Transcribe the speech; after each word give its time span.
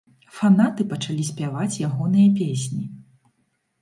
Фанаты 0.37 0.85
пачалі 0.93 1.27
спяваць 1.31 1.79
ягоныя 1.89 2.33
песні. 2.41 2.83